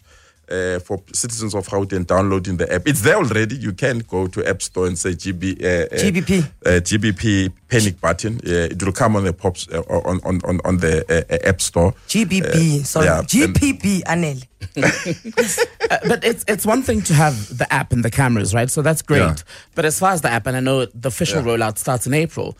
[0.50, 2.86] uh, for citizens of Gauteng downloading the app.
[2.86, 3.56] It's there already.
[3.56, 6.42] You can go to App Store and say GB, uh, uh, GBP.
[6.66, 8.36] uh, GBP panic button.
[8.46, 11.48] Uh, it will come on the pops uh, on, on, on, on the uh, uh,
[11.48, 11.92] App Store.
[12.08, 13.06] GBP, Uh, sorry.
[13.06, 14.42] yeah, GPP, Anel.
[15.90, 18.70] Uh, but it's it's one thing to have the app and the cameras, right?
[18.70, 19.20] So that's great.
[19.20, 19.34] Yeah.
[19.74, 22.58] But as far as the app, and I know the official rollout starts in April,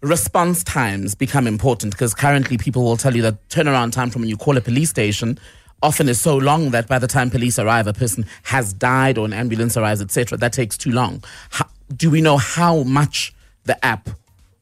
[0.00, 4.28] response times become important because currently people will tell you that turnaround time from when
[4.28, 5.38] you call a police station
[5.82, 9.24] often is so long that by the time police arrive, a person has died or
[9.24, 10.38] an ambulance arrives, etc.
[10.38, 11.22] That takes too long.
[11.50, 13.32] How, do we know how much
[13.64, 14.08] the app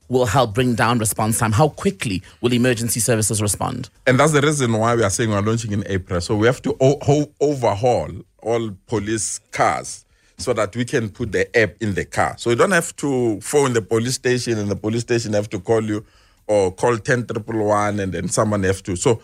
[0.08, 1.52] will help bring down response time?
[1.52, 3.90] How quickly will emergency services respond?
[4.06, 6.20] And that's the reason why we are saying we're launching in April.
[6.20, 8.10] So we have to o- overhaul
[8.42, 10.04] all police cars
[10.38, 12.36] so that we can put the app in the car.
[12.38, 15.58] So you don't have to phone the police station and the police station have to
[15.58, 16.04] call you
[16.46, 18.96] or call 10111 and then someone have to.
[18.96, 19.22] So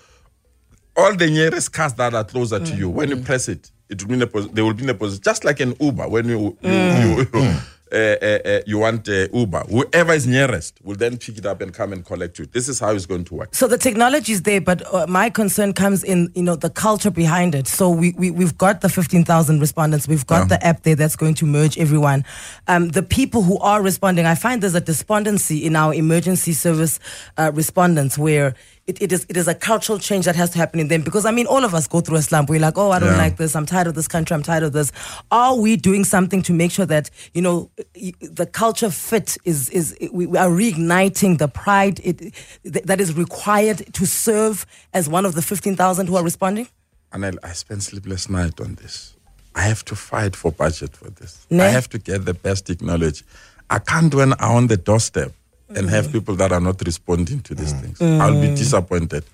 [0.96, 4.08] all the nearest cars that are closer to you, when you press it, it will
[4.08, 6.08] be in a they will be in a position, just like an Uber.
[6.08, 7.26] When you you, you,
[7.92, 11.60] uh, uh, uh, you want uh, Uber, whoever is nearest will then pick it up
[11.60, 12.46] and come and collect you.
[12.46, 13.54] This is how it's going to work.
[13.54, 17.10] So the technology is there, but uh, my concern comes in, you know, the culture
[17.10, 17.68] behind it.
[17.68, 21.16] So we, we we've got the fifteen thousand respondents, we've got the app there that's
[21.16, 22.24] going to merge everyone.
[22.66, 26.98] Um, the people who are responding, I find there's a despondency in our emergency service
[27.36, 28.54] uh, respondents where.
[28.92, 31.24] It, it is it is a cultural change that has to happen in them because
[31.24, 32.50] I mean all of us go through a slump.
[32.50, 33.16] We're like, oh, I don't Yeah.
[33.26, 33.56] like this.
[33.56, 34.34] I'm tired of this country.
[34.34, 34.92] I'm tired of this.
[35.30, 37.70] Are we doing something to make sure that you know
[38.20, 44.06] the culture fit is is we are reigniting the pride it, that is required to
[44.06, 46.68] serve as one of the fifteen thousand who are responding?
[47.12, 49.14] And I, I spent sleepless night on this.
[49.54, 51.46] I have to fight for budget for this.
[51.50, 53.22] I have to get the best technology.
[53.70, 55.32] I can't when I'm on the doorstep
[55.76, 56.12] and have Mm.
[56.12, 58.00] people that are not responding to these things.
[58.00, 59.24] I'll be disappointed.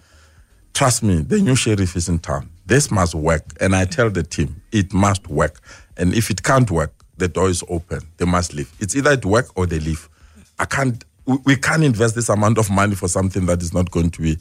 [0.74, 2.48] Trust me, the new sheriff is in town.
[2.66, 3.42] This must work.
[3.60, 5.60] And I tell the team, it must work.
[5.96, 8.00] And if it can't work, the door is open.
[8.18, 8.70] They must leave.
[8.78, 10.08] It's either it work or they leave.
[10.58, 11.04] I can't.
[11.26, 14.22] We we can't invest this amount of money for something that is not going to
[14.22, 14.38] be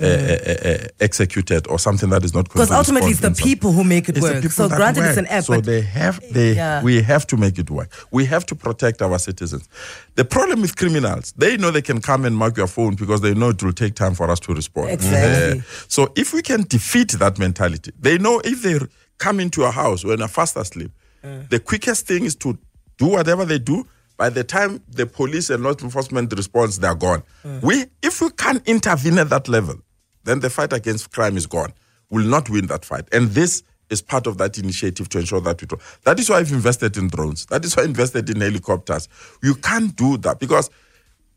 [0.00, 4.16] uh, executed or something that is not Because ultimately, it's the people who make it
[4.16, 4.44] it's work.
[4.44, 6.82] So granted, it's an app, So they have they Yeah.
[6.82, 7.90] we have to make it work.
[8.10, 9.68] We have to protect our citizens.
[10.14, 13.34] The problem with criminals, they know they can come and mark your phone because they
[13.34, 14.90] know it will take time for us to respond.
[14.90, 15.62] Exactly.
[15.88, 18.78] So if we can defeat that mentality, they know if they
[19.18, 20.90] come into a house when you're fast asleep,
[21.22, 22.58] the quickest thing is to
[22.98, 23.86] do whatever they do.
[24.16, 27.22] By the time the police and law enforcement responds, they're gone.
[27.62, 29.76] We, if we can't intervene at that level,
[30.24, 31.72] then the fight against crime is gone.
[32.10, 33.08] We'll not win that fight.
[33.12, 35.78] And this is part of that initiative to ensure that we do.
[36.04, 37.46] That is why I've invested in drones.
[37.46, 39.08] That is why I invested in helicopters.
[39.42, 40.70] You can't do that because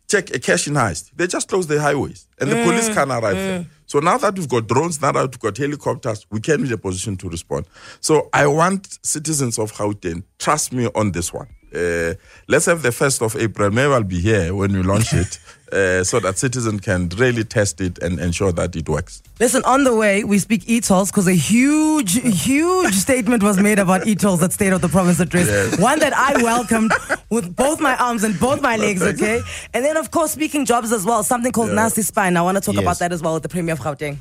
[0.07, 1.11] check a cash in heist.
[1.15, 3.47] They just close the highways and the police mm, can't arrive mm.
[3.47, 3.65] there.
[3.85, 6.73] So now that we've got drones, now that we've got helicopters, we can be in
[6.73, 7.65] a position to respond.
[7.99, 11.47] So I want citizens of Gauteng, trust me on this one.
[11.73, 12.13] Uh,
[12.47, 13.71] let's have the 1st of April.
[13.71, 15.39] Maybe I'll be here when we launch it
[15.73, 19.23] uh, so that citizens can really test it and ensure that it works.
[19.39, 24.05] Listen, on the way, we speak e-tolls because a huge, huge statement was made about
[24.05, 25.47] e-tolls at State of the Province address.
[25.47, 25.79] Yes.
[25.79, 26.91] One that I welcomed
[27.31, 29.41] with both my arms and both my legs, okay?
[29.73, 31.75] And then, of course, speaking jobs as well, something called Yeah.
[31.75, 32.37] Nasi iSpani.
[32.37, 32.83] I want to talk Yes.
[32.83, 34.17] about that as well with the Premier of Gauteng.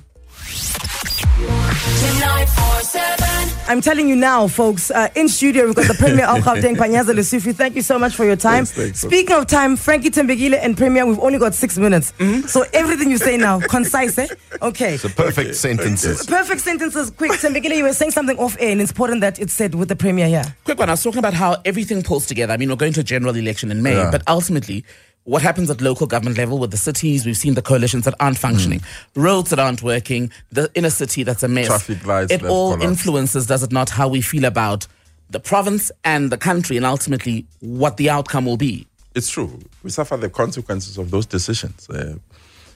[1.47, 3.29] 947.
[3.69, 7.15] I'm telling you now, folks, uh, in studio, we've got the Premier of Gauteng, Panyaza
[7.15, 7.55] Lesufi.
[7.55, 8.65] Thank you so much for your time.
[8.65, 9.01] Thanks, thanks.
[9.01, 12.13] Speaking of time, Frankie Thembekile and Premier, we've only got six minutes.
[12.47, 14.27] So everything you say now, concise, eh?
[14.61, 14.97] Okay.
[14.97, 16.27] The perfect sentences.
[16.27, 17.33] Perfect sentences, quick.
[17.33, 19.97] Thembekile, you were saying something off air, and it's important that it's said with the
[19.97, 20.45] Premier here.
[20.65, 20.89] Quick one.
[20.89, 22.53] I was talking about how everything pulls together.
[22.53, 24.11] I mean, we're going to a general election in May, Yeah.
[24.11, 24.85] but ultimately,
[25.25, 27.25] what happens at local government level with the cities?
[27.25, 28.81] We've seen the coalitions that aren't functioning,
[29.15, 31.67] roads that aren't working, the inner city that's a mess.
[31.69, 32.89] Traffic lights It all collapsed.
[32.89, 34.87] influences, does it not, how we feel about
[35.31, 38.87] the province and the country, and ultimately what the outcome will be.
[39.15, 39.61] It's true.
[39.83, 41.89] We suffer the consequences of those decisions.
[41.89, 42.17] Uh,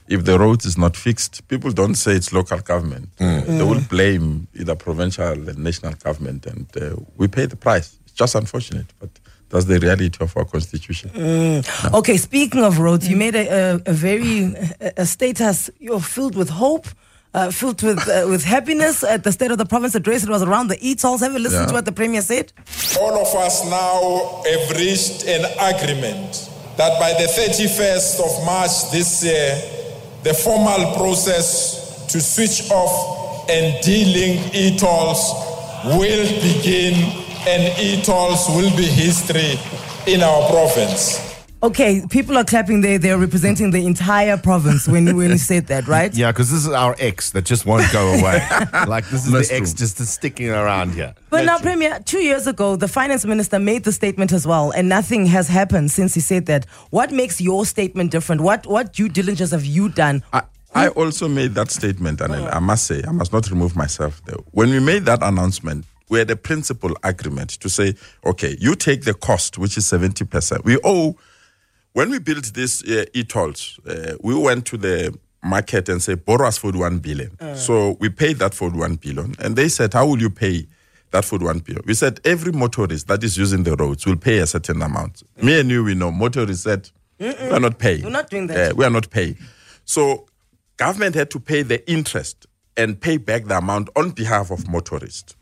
[0.07, 3.09] if the road is not fixed, people don't say it's local government.
[3.19, 7.97] Uh, they will blame either provincial and national government, and uh, we pay the price.
[8.05, 9.09] It's just unfortunate, but
[9.49, 11.09] that's the reality of our constitution.
[11.93, 16.35] Okay, speaking of roads, you made a, a, a very a, a status you're filled
[16.35, 16.87] with hope,
[17.33, 20.23] uh, filled with uh, with happiness at the state of the province address.
[20.23, 21.21] It was around the e-tolls.
[21.21, 21.67] Have you listened Yeah.
[21.67, 22.51] to what the premier said?
[22.99, 29.23] All of us now have reached an agreement that by the 31st of March this
[29.23, 29.49] year,
[30.23, 35.21] the formal process to switch off and de-link e-tolls
[35.97, 36.95] will begin
[37.47, 39.57] and e-tolls will be history
[40.11, 41.27] in our province.
[41.63, 42.99] Okay, people are clapping there.
[42.99, 46.13] They're representing the entire province when when you said that, right?
[46.13, 48.45] Yeah, because this is our ex that just won't go away.
[48.87, 51.15] like this is That's the ex just sticking around here.
[51.31, 54.87] But now, Premier, two years ago, the finance minister made the statement as well, and
[54.87, 56.65] nothing has happened since he said that.
[56.91, 58.41] What makes your statement different?
[58.41, 60.23] What what due diligence have you done?
[60.33, 60.43] I,
[60.75, 64.37] I also made that statement, and I must say, I must not remove myself there.
[64.51, 69.03] When we made that announcement, we had a principal agreement to say, okay, you take
[69.03, 70.63] the cost, which is 70%.
[70.63, 71.15] We owe,
[71.93, 76.47] when we built this uh, e-tolls, uh, we went to the market and said, borrow
[76.47, 77.55] us 41 billion.
[77.55, 79.35] So we paid that for 1 billion.
[79.39, 80.65] and they said, how will you pay
[81.11, 81.83] that for 1 billion?
[81.85, 85.23] We said, every motorist that is using the roads will pay a certain amount.
[85.41, 86.89] Me and you, we know, motorists said,
[87.19, 88.03] we are not paying.
[88.03, 88.71] We're not doing that.
[88.71, 89.37] Uh, we are not paying.
[89.85, 90.27] So
[90.77, 95.35] government had to pay the interest and pay back the amount on behalf of motorists.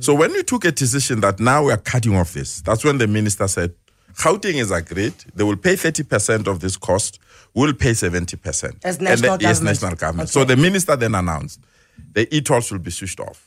[0.00, 2.98] So when we took a decision that now we are cutting off this, that's when
[2.98, 3.74] the minister said,
[4.14, 5.14] Gauteng is agreed.
[5.34, 7.20] They will pay 30% of this cost.
[7.54, 8.84] We'll pay 70%.
[8.84, 9.64] As And national the- Yes, government.
[9.82, 10.28] national government.
[10.28, 10.32] Okay.
[10.40, 11.60] So the minister then announced
[12.12, 13.46] the e-tolls will be switched off.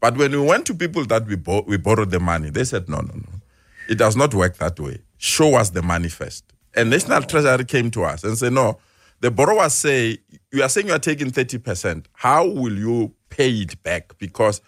[0.00, 2.88] But when we went to people that we, bo- we borrowed the money, they said,
[2.88, 3.40] no, no, no.
[3.88, 4.98] It does not work that way.
[5.18, 6.44] Show us the money first.
[6.74, 8.78] And National Treasury came to us and said, no,
[9.20, 10.18] the borrowers say,
[10.52, 12.06] you are saying you are taking 30%.
[12.14, 14.16] How will you pay it back?
[14.18, 14.60] Because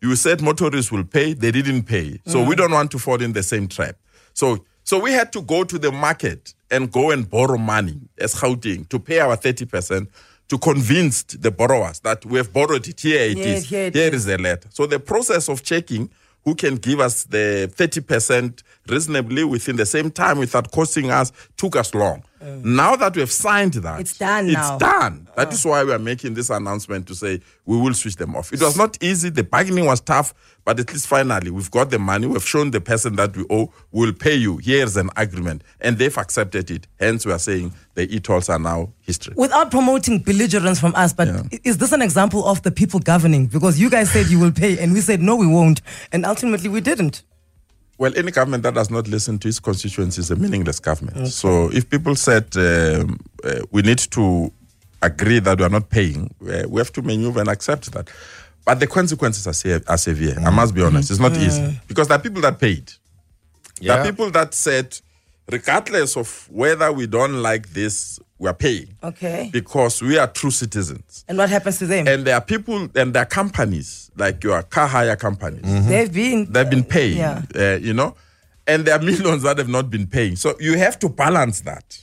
[0.00, 2.20] you said motorists will pay, they didn't pay.
[2.26, 3.96] So we don't want to fall in the same trap.
[4.34, 8.34] So so we had to go to the market and go and borrow money as
[8.34, 10.08] Gauteng to pay our 30%
[10.48, 12.98] to convince the borrowers that we have borrowed it.
[13.00, 13.64] Here it Yeah, is.
[13.68, 14.66] here it Here is the letter.
[14.72, 16.08] So the process of checking
[16.44, 21.76] who can give us the 30% reasonably within the same time without costing us took
[21.76, 22.22] us long.
[22.40, 22.60] Oh.
[22.64, 24.78] Now that we have signed that, It's done It's now.
[24.78, 25.28] done.
[25.36, 25.50] That oh.
[25.50, 28.52] is why we are making this announcement to say we will switch them off.
[28.52, 29.28] It was not easy.
[29.30, 30.32] The bargaining was tough,
[30.64, 32.26] but at least finally we've got the money.
[32.26, 34.58] We've shown the person that we owe will pay you.
[34.58, 36.86] Here's an agreement, and they've accepted it.
[37.00, 39.34] Hence, we are saying the e-tolls are now history.
[39.36, 41.42] Without promoting belligerence from us, but Yeah.
[41.64, 43.46] is this an example of the people governing?
[43.46, 45.80] Because you guys said you will pay, and we said no, we won't,
[46.12, 47.22] and ultimately we didn't.
[47.98, 51.28] Well, any government that does not listen to its constituents is a meaningless government.
[51.28, 54.52] So if people said um, uh, we need to
[55.02, 58.08] agree that we are not paying, uh, we have to maneuver and accept that.
[58.64, 60.38] But the consequences are, se- are severe.
[60.44, 61.10] I must be honest.
[61.10, 62.92] It's not easy because there are people that paid.
[63.80, 64.98] There are people that said,
[65.50, 69.50] regardless of whether we don't like this, we are paying Okay.
[69.52, 71.24] because we are true citizens.
[71.28, 72.06] And what happens to them?
[72.06, 76.52] And there are people and there are companies like your car hire companies They've been.
[76.52, 77.42] they've been paying, Yeah.
[77.56, 78.14] uh, you know,
[78.66, 80.36] and there are millions that have not been paying.
[80.36, 81.98] So you have to balance that.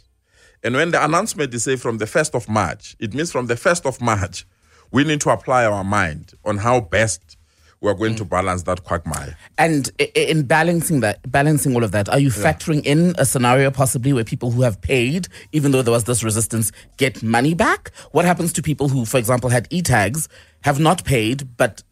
[0.63, 3.55] And when the announcement is say from the 1st of March, it means from the
[3.55, 4.45] 1st of March,
[4.91, 7.37] we need to apply our mind on how best
[7.81, 8.29] we're going to mm.
[8.29, 9.37] balance that quagmire.
[9.57, 14.13] And in balancing that, balancing all of that, are you factoring in a scenario possibly
[14.13, 17.91] where people who have paid, even though there was this resistance, get money back?
[18.11, 20.27] What happens to people who, for example, had e-tags,
[20.61, 21.83] have not paid, but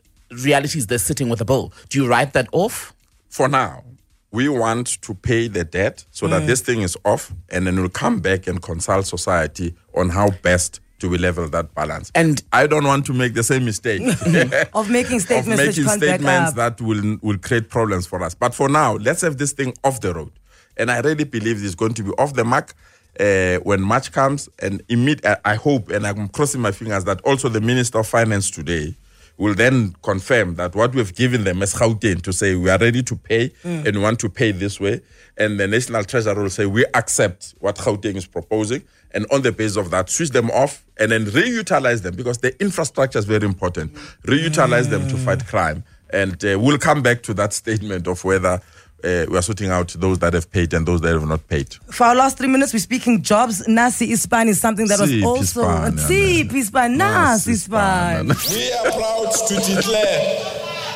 [0.44, 1.74] reality is they're sitting with a bill?
[1.90, 2.94] Do you write that off?
[3.30, 3.84] For now,
[4.32, 6.48] we want to pay the debt so that mm.
[6.48, 10.80] this thing is off, and then we'll come back and consult society on how best
[11.04, 12.12] to we level that balance.
[12.16, 14.02] And- I don't want to make the same mistake
[14.74, 18.34] Of making statements which making statements that will will create problems for us.
[18.34, 20.32] But for now, let's have this thing off the road.
[20.78, 22.74] And I really believe it's going to be off the mark
[23.20, 24.50] uh, when March comes.
[24.60, 28.08] And immediate, I I hope, and I'm crossing my fingers that also the Minister of
[28.08, 28.96] Finance today
[29.38, 33.02] will then confirm that what we've given them as Gauteng to say we are ready
[33.04, 33.86] to pay Mm.
[33.88, 35.02] and want to pay this way.
[35.38, 38.84] And the National Treasury will say we accept what Gauteng is proposing.
[39.16, 42.60] And on the basis of that, switch them off and then reutilize them because the
[42.62, 43.94] infrastructure is very important.
[44.24, 45.84] Reutilize them to fight crime.
[46.12, 48.62] And uh, we'll come back to that statement of whether
[49.04, 51.74] uh, we are sorting out those that have paid and those that have not paid.
[51.92, 53.68] For our last three minutes, we're speaking jobs.
[53.68, 55.64] Nasi iSpani is something that was Si, also.
[55.64, 58.30] Pispan, Si, Pispan, Nasi Ispan.
[58.30, 58.56] Ispan.
[58.56, 60.40] We are proud to declare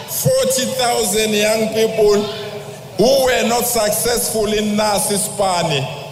[0.07, 2.23] 40,000 young people
[2.97, 6.06] who were not successful in Nasi iSpani.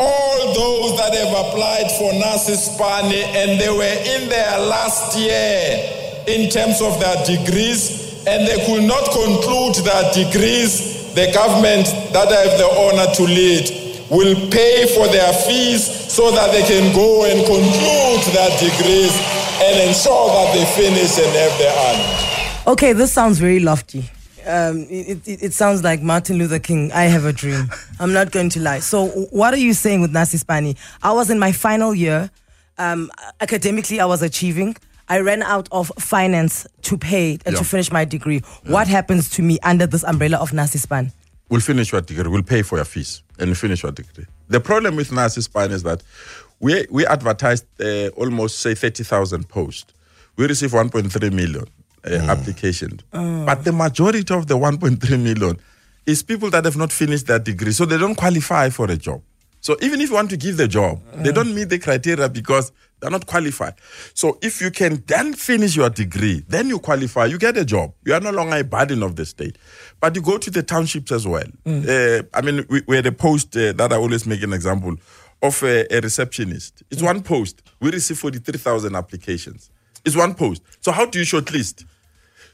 [0.00, 3.84] All those that have applied for Nasi iSpani and they were
[4.16, 10.04] in their last year in terms of their degrees and they could not conclude their
[10.16, 11.84] degrees, the government
[12.16, 16.62] that I have the honor to lead will pay for their fees so that they
[16.62, 19.12] can go and conclude their degrees
[19.60, 22.72] and ensure that they finish and have their honor.
[22.72, 24.10] Okay, this sounds very lofty.
[24.50, 26.90] Um, it, it, it sounds like Martin Luther King.
[26.92, 27.70] I have a dream.
[28.00, 28.80] I'm not going to lie.
[28.80, 30.76] So, what are you saying with Nasi iSpani?
[31.02, 32.30] I was in my final year.
[32.78, 33.10] Um,
[33.40, 34.76] academically, I was achieving.
[35.08, 37.58] I ran out of finance to pay and Yeah.
[37.58, 38.40] to finish my degree.
[38.66, 41.12] What happens to me under this umbrella of Nasi iSpani?
[41.48, 42.28] We'll finish your degree.
[42.28, 44.26] We'll pay for your fees and finish your degree.
[44.48, 46.02] The problem with Nasi iSpani is that
[46.60, 49.92] we we advertised uh, almost say thirty thousand posts.
[50.36, 51.66] We received one point three million
[52.06, 55.58] uh, applications, but the majority of the one point three million
[56.06, 59.20] is people that have not finished their degree, so they don't qualify for a job.
[59.60, 62.72] So even if you want to give the job, they don't meet the criteria because
[62.98, 63.74] they're not qualified.
[64.14, 67.92] So if you can then finish your degree, then you qualify, you get a job.
[68.06, 69.56] You are no longer a burden of the state.
[70.00, 71.44] But you go to the townships as well.
[71.66, 74.96] Uh, I mean, we, we had a post uh, that I always make an example
[75.42, 76.82] of a, a receptionist.
[76.90, 77.62] It's one post.
[77.80, 79.70] We receive 43,000 applications.
[80.04, 80.62] It's one post.
[80.80, 81.84] So how do you shortlist?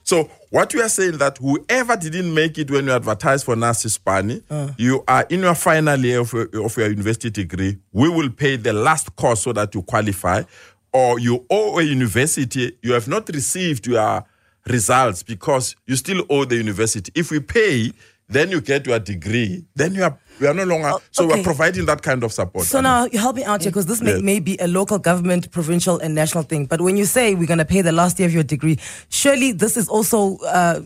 [0.02, 3.88] So what we are saying that whoever didn't make it when you advertise for Nasi
[3.88, 4.72] iSpani, ah.
[4.78, 7.78] you are in your final year of, your- of your university degree.
[7.92, 10.44] We will pay the last cost so that you qualify,
[10.92, 12.76] or you owe a university.
[12.82, 14.24] You have not received your
[14.68, 17.10] results because you still owe the university.
[17.14, 17.92] If we pay,
[18.28, 19.64] then you get your degree.
[19.74, 20.92] Then you are we are no longer.
[21.10, 21.36] so okay.
[21.36, 22.66] we're providing that kind of support.
[22.66, 24.22] So now you help me out here because this may, Yes.
[24.22, 26.66] may be a local government, provincial, and national thing.
[26.66, 29.52] But when you say we're going to pay the last year of your degree, surely
[29.52, 30.38] this is also.
[30.38, 30.80] Uh,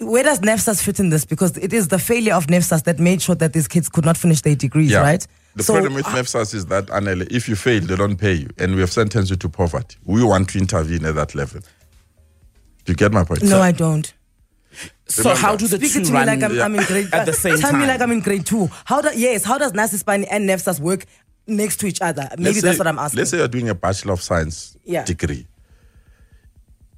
[0.00, 1.24] where does NSFAS fit in this?
[1.24, 4.16] Because it is the failure of NSFAS that made sure that these kids could not
[4.16, 5.00] finish their degrees, Yeah.
[5.00, 5.24] right?
[5.54, 8.32] The So, problem with uh, NSFAS is that, Anele, if you fail, they don't pay
[8.32, 8.48] you.
[8.58, 9.96] And we have sentenced you to poverty.
[10.04, 11.60] We want to intervene at that level.
[11.60, 13.44] Do you get my point?
[13.44, 14.12] No, I don't.
[15.06, 16.84] So Remember- how do the Speak two it to me run like I'm, I'm in
[16.84, 17.08] grade.
[17.12, 17.80] at the same tell time?
[17.80, 18.68] me like I'm in grade two.
[18.84, 19.44] How do yes?
[19.44, 21.04] How does Nasi iSpani and NSFAS work
[21.46, 22.26] next to each other?
[22.32, 23.18] Maybe Let's that's say- what I'm asking.
[23.18, 25.04] Let's say you're doing a Bachelor of Science Yeah.
[25.04, 25.46] degree.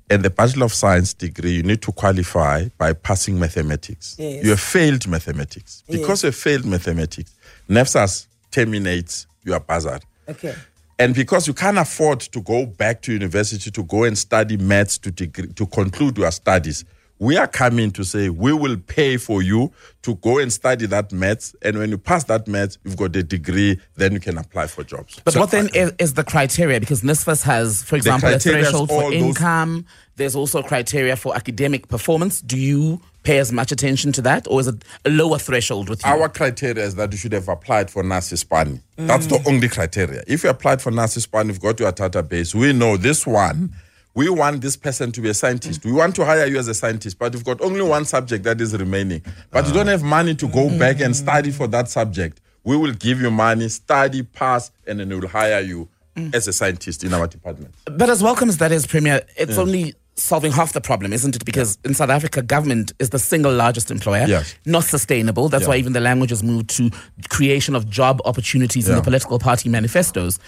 [0.09, 4.15] And the Bachelor of Science degree, you need to qualify by passing mathematics.
[4.19, 4.45] Yes.
[4.45, 5.83] You have failed mathematics.
[5.89, 5.99] Yes.
[6.01, 7.35] Because you have failed mathematics,
[7.69, 10.01] NSFAS terminates your bursary.
[10.29, 10.55] okay.
[10.99, 14.97] And because you can't afford to go back to university to go and study maths
[14.99, 16.85] to degree, to conclude your studies,
[17.19, 21.13] we are coming to say we will pay for you to go and study that
[21.13, 21.55] maths.
[21.63, 24.85] And when you pass that maths, you've got a degree, then you can apply for
[24.85, 25.21] jobs.
[25.25, 26.79] But So what then is, is the criteria?
[26.79, 29.87] Because NSFAS has, for example, a threshold for those- income.
[30.17, 32.41] There's also criteria for academic performance.
[32.41, 36.03] Do you pay as much attention to that, or is it a lower threshold with
[36.03, 36.11] you?
[36.11, 38.81] Our criteria is that you should have applied for Nasi iSpani.
[38.97, 39.49] That's the mm.
[39.49, 40.23] only criteria.
[40.27, 42.55] If you applied for Nasi iSpani, you've got your database.
[42.55, 43.75] We know this one.
[44.17, 45.85] We want this person to be a scientist.
[45.85, 48.59] We want to hire you as a scientist, but you've got only one subject that
[48.63, 49.23] is remaining.
[49.51, 50.79] But you don't have money to go mm.
[50.79, 52.41] back and study for that subject.
[52.65, 56.35] We will give you money, study, pass, and then we will hire you mm.
[56.35, 57.75] as a scientist in our department.
[57.85, 61.45] But as welcome as that is, Premier, it's only solving half the problem, isn't it?
[61.45, 64.25] Because in South Africa, government is the single largest employer.
[64.27, 64.55] Yes.
[64.65, 65.51] Not sustainable.
[65.51, 65.69] That's Yeah.
[65.69, 66.91] why even the language has moved to
[67.29, 70.39] creation of job opportunities in the political party manifestos.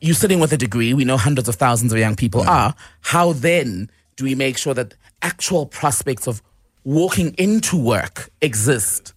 [0.00, 0.94] You're sitting with a degree.
[0.94, 2.74] We know hundreds of thousands of young people are.
[3.00, 6.42] How then do we make sure that actual prospects of
[6.84, 9.14] walking into work exist?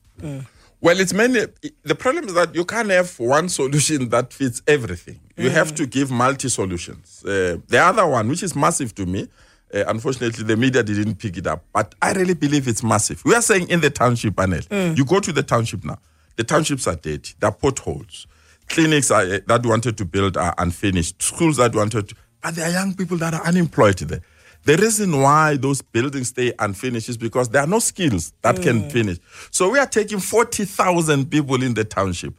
[0.82, 1.46] Well, it's many.
[1.84, 5.20] The problem is that you can't have one solution that fits everything.
[5.38, 7.24] You have to give multi solutions.
[7.26, 9.28] Uh, the other one, which is massive to me,
[9.74, 13.20] Uh, unfortunately, the media didn't pick it up, but I really believe it's massive.
[13.26, 14.64] We are saying in the township, Anel,
[14.98, 15.98] you go to the township now.
[16.38, 17.24] The townships are dead.
[17.40, 18.28] There are potholes.
[18.68, 21.22] Clinics are, uh, that wanted to build are unfinished.
[21.22, 24.22] Schools that wanted to, but there are young people that are unemployed there.
[24.64, 28.90] The reason why those buildings stay unfinished is because there are no skills that can
[28.90, 29.20] finish.
[29.52, 32.34] So we are taking 40,000 people in the township.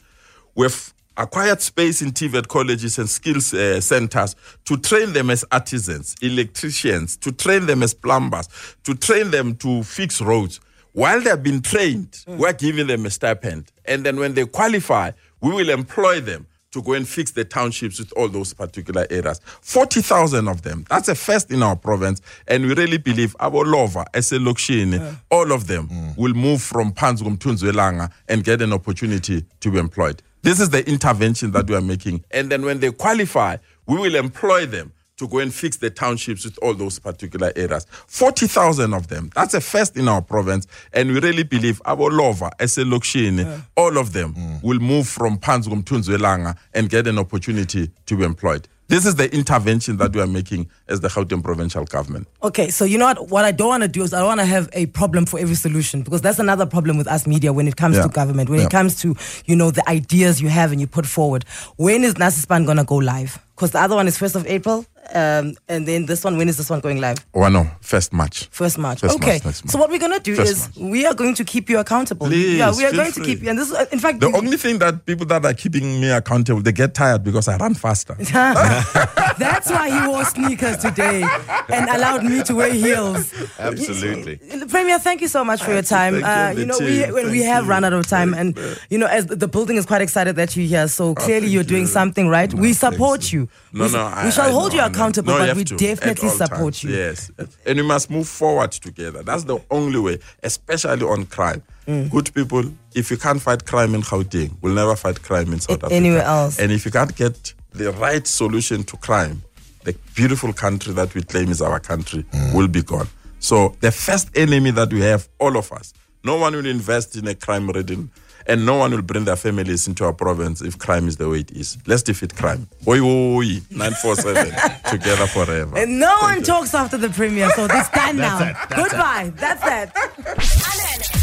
[0.57, 6.17] We've acquired space in TVET colleges and skills uh, centers to train them as artisans,
[6.21, 8.49] electricians, to train them as plumbers,
[8.83, 10.61] to train them to fix roads.
[10.93, 13.71] While they've been trained, we're giving them a stipend.
[13.85, 15.13] And then when they qualify,
[15.47, 19.41] we will employ them to go and fix the townships with all those particular areas.
[19.63, 20.85] 40,000 of them.
[20.91, 22.21] That's a first in our province.
[22.49, 26.19] And we really believe our Abolova, Eselokshini, all of them mm.
[26.19, 30.21] will move from Panzgum to Nzwelanga and get an opportunity to be employed.
[30.43, 32.25] This is the intervention that we are making.
[32.33, 36.45] And then when they qualify, we will employ them to go and fix the townships
[36.45, 37.87] with all those particular areas.
[38.07, 39.31] 40,000 of them.
[39.35, 40.67] That's a first in our province.
[40.93, 44.63] And we really believe our Abolova, Eselokshini, all of them mm.
[44.63, 48.69] will move from Panzgum to Nzwelanga and get an opportunity to be employed.
[48.89, 52.29] This is the intervention that we are making as the Gauteng provincial government.
[52.41, 53.31] Okay, so you know what?
[53.31, 55.41] What I don't want to do is I don't want to have a problem for
[55.41, 58.03] every solution because that's another problem with us media when it comes Yeah.
[58.03, 58.67] to government, when Yeah.
[58.67, 61.45] it comes to you know the ideas you have and you put forward.
[61.77, 63.41] When is Nasi iSpani gonna go live?
[63.57, 66.37] Because the other one is first of April, um, and then this one.
[66.37, 67.19] When is this one going live?
[67.35, 68.47] Oh, no, first March.
[68.51, 69.01] First March.
[69.01, 69.27] First okay.
[69.33, 69.71] March next month.
[69.73, 70.91] so what we're gonna do First is March.
[70.91, 72.27] we are going to keep you accountable.
[72.27, 73.51] Please, yeah, we are feel going to keep you.
[73.51, 76.11] And this, is, in fact, The the- only thing that people that are keeping me
[76.11, 78.15] accountable, they get tired because I run faster.
[79.39, 81.23] that's why he wore sneakers today
[81.69, 83.33] and allowed me to wear heels.
[83.59, 84.37] Absolutely.
[84.69, 86.23] Premier, thank you so much for your time.
[86.23, 87.71] Uh, you, you know, the we when we Thank have you.
[87.71, 88.59] run out of time, and
[88.91, 91.53] you know, as the, the building is quite excited that you're here, so clearly thank
[91.53, 91.87] you're doing you.
[91.89, 92.53] something right.
[92.53, 92.79] we thanks.
[92.81, 93.49] support you.
[93.73, 94.95] No, we, no, we I, shall I hold know, you I know.
[94.97, 96.85] Accountable, No, but we to, definitely support times.
[96.85, 96.91] you.
[96.91, 97.31] Yes,
[97.67, 99.23] and we must move forward together.
[99.23, 101.63] That's the only way, especially on crime.
[101.87, 102.11] Mm.
[102.11, 105.83] Good people, if you can't fight crime in Gauteng, we'll never fight crime in South
[105.83, 105.95] A- Africa.
[105.95, 106.59] anywhere else.
[106.59, 109.43] And if you can't get the right solution to crime,
[109.85, 113.09] the beautiful country that we claim is our country will be gone.
[113.39, 115.93] So the first enemy that we have, all of us,
[116.25, 118.11] no one will invest in a crime-ridden,
[118.49, 121.41] and no one will bring their families into our province if crime is the way
[121.41, 121.77] it is.
[121.87, 122.69] Let's defeat crime.
[122.87, 124.53] Oi, oi, oi, 947,
[124.91, 125.77] together forever.
[125.79, 128.39] And no one talks after the premiere, so it's done now.
[128.39, 129.33] it, that's Goodbye.
[129.37, 129.95] That's that.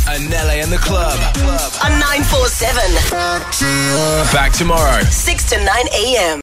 [0.05, 1.17] Anele and the club.
[1.83, 5.01] On 947, Back tomorrow.
[5.03, 6.41] 6 to 9 a.m.